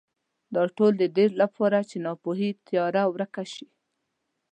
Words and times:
دا 0.55 0.63
ټول 0.77 0.91
د 1.01 1.03
دې 1.15 1.25
لپاره 1.41 1.79
چې 1.89 1.97
ناپوهۍ 2.05 2.49
تیاره 2.67 3.03
ورکه 3.13 3.43
شي. 3.53 3.67